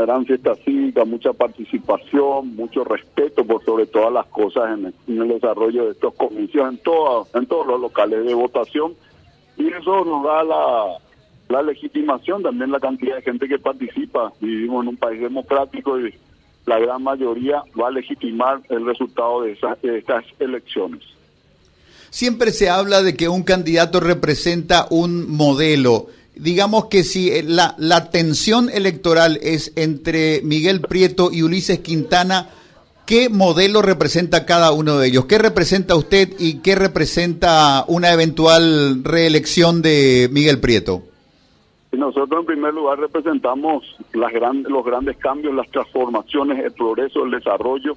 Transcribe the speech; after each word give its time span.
gran 0.00 0.26
fiesta 0.26 0.54
cívica, 0.64 1.04
mucha 1.04 1.32
participación, 1.32 2.54
mucho 2.56 2.84
respeto 2.84 3.44
por 3.44 3.64
sobre 3.64 3.86
todas 3.86 4.12
las 4.12 4.26
cosas 4.26 4.78
en 4.78 5.20
el, 5.20 5.28
desarrollo 5.28 5.86
de 5.86 5.92
estos 5.92 6.14
comicios 6.14 6.68
en, 6.68 6.80
en 7.34 7.46
todos 7.46 7.66
los 7.66 7.80
locales 7.80 8.24
de 8.24 8.34
votación 8.34 8.94
y 9.56 9.68
eso 9.68 10.04
nos 10.04 10.24
da 10.24 10.42
la, 10.42 10.98
la 11.48 11.62
legitimación, 11.62 12.42
también 12.42 12.70
la 12.70 12.80
cantidad 12.80 13.16
de 13.16 13.22
gente 13.22 13.48
que 13.48 13.58
participa. 13.58 14.32
Vivimos 14.40 14.82
en 14.82 14.88
un 14.88 14.96
país 14.96 15.20
democrático 15.20 15.98
y 16.00 16.14
la 16.66 16.78
gran 16.78 17.02
mayoría 17.02 17.62
va 17.80 17.88
a 17.88 17.90
legitimar 17.90 18.60
el 18.70 18.84
resultado 18.86 19.42
de, 19.42 19.52
esas, 19.52 19.80
de 19.82 19.98
estas 19.98 20.24
elecciones. 20.38 21.02
Siempre 22.10 22.52
se 22.52 22.70
habla 22.70 23.02
de 23.02 23.16
que 23.16 23.28
un 23.28 23.42
candidato 23.42 24.00
representa 24.00 24.86
un 24.90 25.30
modelo. 25.30 26.06
Digamos 26.36 26.86
que 26.86 27.04
si 27.04 27.42
la, 27.42 27.74
la 27.78 28.10
tensión 28.10 28.68
electoral 28.68 29.38
es 29.42 29.72
entre 29.76 30.40
Miguel 30.42 30.80
Prieto 30.80 31.30
y 31.32 31.42
Ulises 31.42 31.78
Quintana, 31.80 32.48
¿qué 33.06 33.28
modelo 33.28 33.82
representa 33.82 34.44
cada 34.44 34.72
uno 34.72 34.98
de 34.98 35.08
ellos? 35.08 35.26
¿Qué 35.26 35.38
representa 35.38 35.94
usted 35.94 36.30
y 36.38 36.60
qué 36.60 36.74
representa 36.74 37.84
una 37.86 38.12
eventual 38.12 39.04
reelección 39.04 39.82
de 39.82 40.28
Miguel 40.32 40.60
Prieto? 40.60 41.02
Nosotros 41.92 42.40
en 42.40 42.46
primer 42.46 42.74
lugar 42.74 42.98
representamos 42.98 43.84
las 44.12 44.32
los 44.68 44.84
grandes 44.84 45.16
cambios, 45.18 45.54
las 45.54 45.70
transformaciones, 45.70 46.64
el 46.64 46.72
progreso, 46.72 47.24
el 47.24 47.30
desarrollo. 47.30 47.96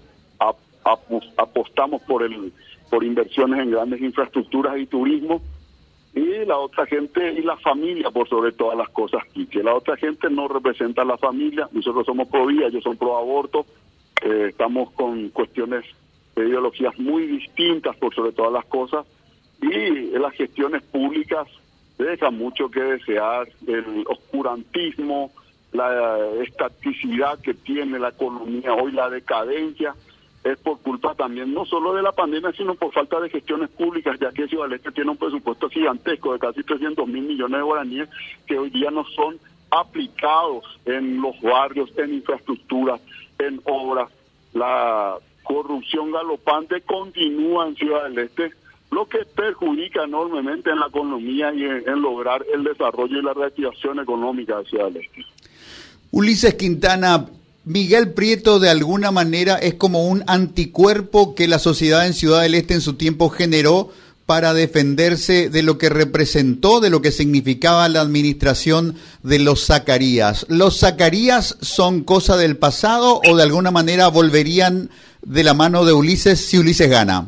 apostamos 1.37 2.01
por 2.03 2.23
el 2.23 2.53
por 2.89 3.03
inversiones 3.03 3.59
en 3.59 3.71
grandes 3.71 4.01
infraestructuras 4.01 4.77
y 4.77 4.85
turismo. 4.85 5.41
Y 6.17 6.45
la 6.45 6.57
otra 6.57 6.87
gente 6.87 7.31
y 7.33 7.43
la 7.43 7.57
familia 7.57 8.09
por 8.09 8.27
sobre 8.27 8.51
todas 8.51 8.75
las 8.75 8.89
cosas. 8.89 9.23
Y 9.35 9.45
que 9.45 9.61
la 9.61 9.75
otra 9.75 9.95
gente 9.97 10.29
no 10.29 10.47
representa 10.47 11.03
a 11.03 11.05
la 11.05 11.17
familia. 11.17 11.69
Nosotros 11.71 12.05
somos 12.05 12.27
pro 12.27 12.47
vida, 12.47 12.67
ellos 12.67 12.83
son 12.83 12.97
pro 12.97 13.17
aborto. 13.17 13.65
Eh, 14.23 14.47
estamos 14.49 14.91
con 14.93 15.29
cuestiones 15.29 15.85
de 16.35 16.47
ideologías 16.47 16.97
muy 16.97 17.27
distintas 17.27 17.95
por 17.97 18.15
sobre 18.15 18.31
todas 18.31 18.51
las 18.51 18.65
cosas. 18.65 19.05
Y 19.61 20.17
las 20.17 20.33
gestiones 20.33 20.81
públicas 20.83 21.47
deja 21.99 22.31
mucho 22.31 22.69
que 22.69 22.81
desear, 22.81 23.47
el 23.67 24.03
oscurantismo, 24.07 25.31
la 25.71 26.17
estaticidad 26.43 27.39
que 27.39 27.53
tiene 27.53 27.99
la 27.99 28.09
economía 28.09 28.73
hoy, 28.73 28.91
la 28.91 29.09
decadencia, 29.09 29.93
es 30.51 30.57
por 30.59 30.79
culpa 30.79 31.13
también 31.15 31.53
no 31.53 31.65
solo 31.65 31.93
de 31.93 32.01
la 32.01 32.11
pandemia, 32.11 32.51
sino 32.53 32.75
por 32.75 32.93
falta 32.93 33.19
de 33.19 33.29
gestiones 33.29 33.69
públicas, 33.69 34.17
ya 34.19 34.31
que 34.31 34.47
Ciudad 34.47 34.71
Este 34.71 34.91
tiene 34.91 35.11
un 35.11 35.17
presupuesto 35.17 35.69
gigantesco 35.69 36.33
de 36.33 36.39
casi 36.39 36.63
300 36.63 37.07
mil 37.07 37.23
millones 37.23 37.57
de 37.57 37.63
guaraníes 37.63 38.09
que 38.45 38.57
hoy 38.57 38.69
día 38.69 38.91
no 38.91 39.03
son 39.15 39.37
aplicados 39.71 40.63
en 40.85 41.21
los 41.21 41.39
barrios, 41.41 41.91
en 41.97 42.13
infraestructuras, 42.13 43.01
en 43.39 43.59
obras. 43.65 44.09
La 44.53 45.15
corrupción 45.43 46.11
galopante 46.11 46.81
continúa 46.81 47.67
en 47.67 47.75
Ciudad 47.75 48.03
del 48.09 48.19
Este 48.19 48.51
lo 48.89 49.05
que 49.05 49.19
perjudica 49.25 50.05
enormemente 50.05 50.69
en 50.69 50.79
la 50.79 50.87
economía 50.87 51.53
y 51.53 51.63
en, 51.63 52.01
lograr 52.01 52.45
el 52.53 52.63
desarrollo 52.63 53.19
y 53.19 53.21
la 53.21 53.33
reactivación 53.33 53.99
económica 53.99 54.59
de 54.59 54.65
Ciudad 54.65 54.85
del 54.85 55.03
Este. 55.03 55.25
Ulises 56.11 56.55
Quintana, 56.55 57.25
Miguel 57.67 58.13
Prieto 58.13 58.59
de 58.59 58.69
alguna 58.69 59.11
manera 59.11 59.55
es 59.55 59.73
como 59.73 60.07
un 60.07 60.23
anticuerpo 60.27 61.35
que 61.35 61.49
la 61.49 61.59
sociedad 61.59 62.07
en 62.07 62.13
Ciudad 62.13 62.43
del 62.43 62.55
Este 62.55 62.73
en 62.73 62.79
su 62.79 62.95
tiempo 62.95 63.27
generó 63.27 63.89
para 64.25 64.53
defenderse 64.53 65.49
de 65.49 65.63
lo 65.63 65.77
que 65.77 65.89
representó, 65.89 66.79
de 66.79 66.89
lo 66.89 67.01
que 67.01 67.11
significaba 67.11 67.89
la 67.89 67.99
administración 67.99 68.95
de 69.21 69.39
los 69.39 69.65
Zacarías. 69.65 70.45
¿Los 70.47 70.79
Zacarías 70.79 71.57
son 71.59 72.05
cosa 72.05 72.37
del 72.37 72.55
pasado 72.55 73.19
o 73.29 73.35
de 73.35 73.43
alguna 73.43 73.69
manera 73.69 74.07
volverían 74.07 74.89
de 75.21 75.43
la 75.43 75.53
mano 75.53 75.83
de 75.83 75.91
Ulises 75.91 76.39
si 76.39 76.57
Ulises 76.57 76.89
gana? 76.89 77.27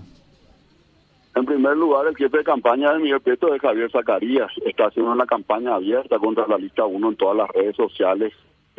En 1.36 1.46
primer 1.46 1.76
lugar, 1.76 2.08
el 2.08 2.16
jefe 2.16 2.38
de 2.38 2.44
campaña 2.46 2.94
de 2.94 3.00
Miguel 3.00 3.20
Prieto 3.20 3.54
es 3.54 3.62
Javier 3.62 3.92
Zacarías. 3.92 4.52
Está 4.66 4.86
haciendo 4.86 5.12
una 5.12 5.26
campaña 5.26 5.76
abierta 5.76 6.18
contra 6.18 6.48
la 6.48 6.58
lista 6.58 6.86
1 6.86 7.10
en 7.10 7.16
todas 7.18 7.36
las 7.36 7.50
redes 7.50 7.76
sociales 7.76 8.32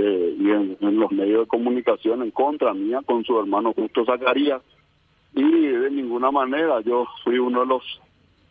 eh, 0.02 0.36
y 0.38 0.50
en, 0.50 0.76
los 0.80 1.12
medios 1.12 1.40
de 1.40 1.46
comunicación 1.46 2.22
en 2.22 2.30
contra 2.30 2.72
mía 2.72 3.00
con 3.04 3.22
su 3.24 3.38
hermano 3.38 3.74
Justo 3.74 4.04
Zacarías. 4.06 4.62
Y 5.34 5.42
de 5.42 5.90
ninguna 5.90 6.30
manera 6.30 6.80
yo 6.80 7.06
fui 7.22 7.38
uno 7.38 7.60
de 7.60 7.66
los 7.66 7.82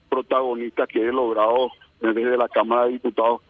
protagonistas 0.10 0.88
que 0.88 1.02
he 1.02 1.12
logrado 1.12 1.72
desde 2.00 2.38
la 2.38 2.48
Cámara 2.48 2.86
de 2.86 2.94
Diputados 2.94 3.42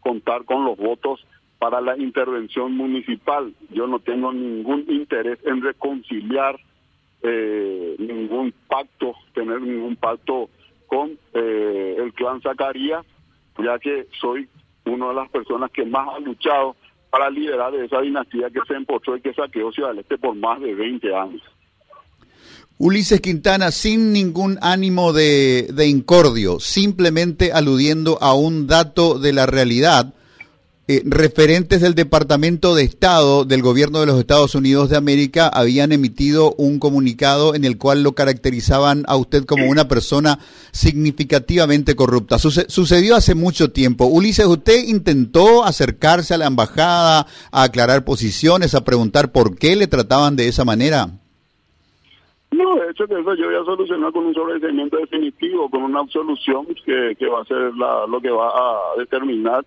contar 0.00 0.44
con 0.44 0.64
los 0.64 0.78
votos 0.78 1.24
para 1.58 1.80
la 1.80 1.96
intervención 1.96 2.74
municipal. 2.74 3.52
Yo 3.70 3.86
no 3.86 3.98
tengo 3.98 4.32
ningún 4.32 4.84
interés 4.88 5.38
en 5.44 5.62
reconciliar 5.62 6.58
eh, 7.22 7.96
ningún 7.98 8.52
pacto, 8.66 9.14
tener 9.34 9.60
ningún 9.60 9.96
pacto 9.96 10.48
con 10.86 11.18
eh, 11.34 11.96
el 11.98 12.12
clan 12.14 12.40
Zacarías, 12.40 13.04
ya 13.62 13.78
que 13.78 14.08
soy 14.20 14.48
una 14.86 15.08
de 15.08 15.14
las 15.14 15.30
personas 15.30 15.70
que 15.70 15.84
más 15.84 16.08
ha 16.08 16.18
luchado 16.18 16.74
para 17.12 17.28
liderar 17.28 17.74
esa 17.74 18.00
dinastía 18.00 18.48
que 18.48 18.60
se 18.66 18.72
empotró 18.72 19.14
y 19.14 19.20
que 19.20 19.34
saqueó 19.34 19.70
Ciudad 19.70 19.90
del 19.90 19.98
Este 19.98 20.16
por 20.16 20.34
más 20.34 20.58
de 20.62 20.74
20 20.74 21.14
años. 21.14 21.42
Ulises 22.78 23.20
Quintana, 23.20 23.70
sin 23.70 24.14
ningún 24.14 24.58
ánimo 24.62 25.12
de, 25.12 25.68
de 25.74 25.86
incordio, 25.88 26.58
simplemente 26.58 27.52
aludiendo 27.52 28.16
a 28.22 28.32
un 28.32 28.66
dato 28.66 29.18
de 29.18 29.34
la 29.34 29.44
realidad, 29.44 30.14
eh, 30.88 31.00
referentes 31.04 31.80
del 31.80 31.94
Departamento 31.94 32.74
de 32.74 32.82
Estado 32.82 33.44
del 33.44 33.62
Gobierno 33.62 34.00
de 34.00 34.06
los 34.06 34.18
Estados 34.18 34.56
Unidos 34.56 34.90
de 34.90 34.96
América 34.96 35.46
habían 35.46 35.92
emitido 35.92 36.54
un 36.58 36.80
comunicado 36.80 37.54
en 37.54 37.64
el 37.64 37.78
cual 37.78 38.02
lo 38.02 38.12
caracterizaban 38.12 39.04
a 39.06 39.14
usted 39.14 39.44
como 39.44 39.70
una 39.70 39.86
persona 39.86 40.40
significativamente 40.72 41.94
corrupta. 41.94 42.40
sucedió 42.40 43.14
hace 43.14 43.36
mucho 43.36 43.70
tiempo. 43.70 44.06
Ulises, 44.06 44.46
¿usted 44.46 44.82
intentó 44.88 45.62
acercarse 45.62 46.34
a 46.34 46.38
la 46.38 46.48
embajada 46.48 47.26
a 47.52 47.62
aclarar 47.62 48.04
posiciones, 48.04 48.74
a 48.74 48.84
preguntar 48.84 49.30
por 49.30 49.56
qué 49.56 49.76
le 49.76 49.86
trataban 49.86 50.34
de 50.34 50.48
esa 50.48 50.64
manera? 50.64 51.10
No, 52.50 52.74
de 52.74 52.90
hecho 52.90 53.06
que 53.06 53.20
eso 53.20 53.34
yo 53.36 53.46
voy 53.46 53.54
a 53.54 53.64
solucionar 53.64 54.12
con 54.12 54.26
un 54.26 54.34
sobreseimiento 54.34 54.96
definitivo, 54.96 55.70
con 55.70 55.84
una 55.84 56.00
absolución 56.00 56.66
que, 56.84 57.14
que 57.16 57.28
va 57.28 57.42
a 57.42 57.44
ser 57.44 57.72
la, 57.76 58.04
lo 58.08 58.20
que 58.20 58.30
va 58.30 58.48
a 58.48 58.98
determinar 58.98 59.64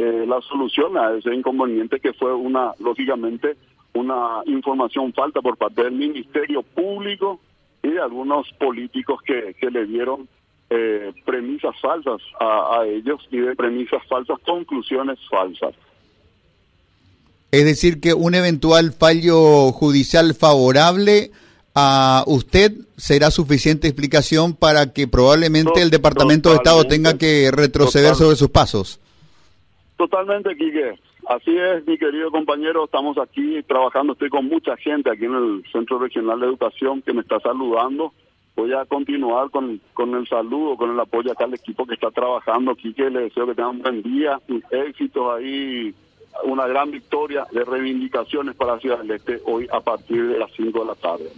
eh, 0.00 0.24
la 0.26 0.40
solución 0.42 0.96
a 0.96 1.12
ese 1.12 1.34
inconveniente 1.34 2.00
que 2.00 2.12
fue 2.14 2.32
una, 2.32 2.72
lógicamente, 2.78 3.56
una 3.92 4.40
información 4.46 5.12
falta 5.12 5.42
por 5.42 5.56
parte 5.56 5.82
del 5.82 5.92
Ministerio 5.92 6.62
Público 6.62 7.40
y 7.82 7.88
de 7.88 8.00
algunos 8.00 8.48
políticos 8.58 9.20
que, 9.26 9.54
que 9.60 9.70
le 9.70 9.86
dieron 9.86 10.28
eh, 10.70 11.12
premisas 11.24 11.78
falsas 11.80 12.20
a, 12.38 12.78
a 12.80 12.86
ellos 12.86 13.20
y 13.30 13.38
de 13.38 13.54
premisas 13.56 14.00
falsas, 14.08 14.38
conclusiones 14.46 15.18
falsas. 15.28 15.74
Es 17.50 17.64
decir, 17.64 18.00
que 18.00 18.14
un 18.14 18.34
eventual 18.34 18.92
fallo 18.92 19.72
judicial 19.72 20.34
favorable 20.34 21.32
a 21.74 22.24
usted 22.26 22.72
será 22.96 23.30
suficiente 23.30 23.88
explicación 23.88 24.54
para 24.54 24.92
que 24.92 25.08
probablemente 25.08 25.82
el 25.82 25.90
Departamento 25.90 26.50
de 26.50 26.56
Estado 26.56 26.84
tenga 26.84 27.18
que 27.18 27.50
retroceder 27.50 28.14
sobre 28.14 28.36
sus 28.36 28.50
pasos. 28.50 28.99
Totalmente, 30.00 30.56
Quique. 30.56 30.98
Así 31.28 31.54
es, 31.54 31.86
mi 31.86 31.98
querido 31.98 32.30
compañero, 32.30 32.86
estamos 32.86 33.18
aquí 33.18 33.62
trabajando, 33.64 34.14
estoy 34.14 34.30
con 34.30 34.46
mucha 34.46 34.74
gente 34.78 35.10
aquí 35.10 35.26
en 35.26 35.34
el 35.34 35.62
Centro 35.70 35.98
Regional 35.98 36.40
de 36.40 36.46
Educación 36.46 37.02
que 37.02 37.12
me 37.12 37.20
está 37.20 37.38
saludando. 37.40 38.14
Voy 38.56 38.72
a 38.72 38.86
continuar 38.86 39.50
con, 39.50 39.78
con 39.92 40.14
el 40.14 40.26
saludo, 40.26 40.78
con 40.78 40.90
el 40.90 40.98
apoyo 40.98 41.30
acá 41.30 41.44
al 41.44 41.52
equipo 41.52 41.84
que 41.84 41.96
está 41.96 42.10
trabajando. 42.10 42.74
Quique, 42.76 43.10
le 43.10 43.24
deseo 43.24 43.46
que 43.46 43.54
tengan 43.54 43.76
un 43.76 43.82
buen 43.82 44.02
día, 44.02 44.40
éxitos 44.70 45.36
ahí, 45.36 45.94
una 46.44 46.66
gran 46.66 46.90
victoria 46.90 47.46
de 47.52 47.62
reivindicaciones 47.62 48.54
para 48.54 48.78
Ciudad 48.78 49.00
del 49.00 49.10
Este 49.10 49.38
hoy 49.44 49.68
a 49.70 49.80
partir 49.80 50.28
de 50.28 50.38
las 50.38 50.50
5 50.52 50.80
de 50.80 50.86
la 50.86 50.94
tarde. 50.94 51.30